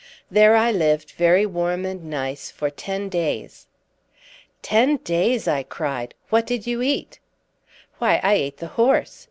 There 0.31 0.55
I 0.55 0.71
lived, 0.71 1.11
very 1.11 1.45
warm 1.45 1.85
and 1.85 2.05
nice, 2.09 2.49
for 2.49 2.71
ten 2.71 3.07
days." 3.07 3.67
"Ten 4.63 4.97
days!" 4.97 5.47
I 5.47 5.61
cried. 5.61 6.15
"What 6.31 6.47
did 6.47 6.65
you 6.65 6.81
eat?" 6.81 7.19
"Why, 7.99 8.19
I 8.23 8.33
ate 8.33 8.57
the 8.57 8.65
horse. 8.81 9.19